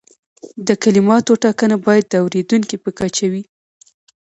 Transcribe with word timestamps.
د 0.67 0.69
کلماتو 0.83 1.31
ټاکنه 1.43 1.75
باید 1.85 2.05
د 2.09 2.13
اوریدونکي 2.23 2.75
په 2.83 2.89
کچه 2.99 3.25
وي. 3.31 3.43